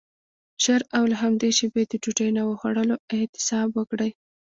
[0.63, 4.11] ژر او له همدې شیبې د ډوډۍ نه خوړلو اعتصاب وکړئ.